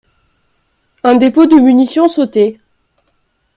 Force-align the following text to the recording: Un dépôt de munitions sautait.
Un 1.03 1.13
dépôt 1.13 1.45
de 1.45 1.53
munitions 1.57 2.07
sautait. 2.07 2.59